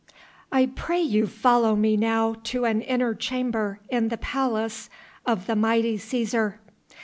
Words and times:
I 0.51 0.65
pray 0.65 0.99
you 0.99 1.27
follow 1.27 1.75
me 1.75 1.95
now 1.95 2.33
to 2.45 2.65
an 2.65 2.81
inner 2.81 3.13
chamber 3.13 3.79
in 3.87 4.07
the 4.07 4.17
palace 4.17 4.89
of 5.27 5.45
the 5.45 5.55
mighty 5.55 5.99
Cæsar. 5.99 6.55